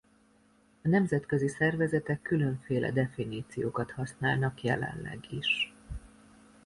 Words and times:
A 0.83 0.87
nemzetközi 0.87 1.47
szervezetek 1.47 2.21
különféle 2.21 2.91
definíciókat 2.91 3.91
használnak 3.91 4.61
jelenleg 4.61 5.31
is. 5.33 5.73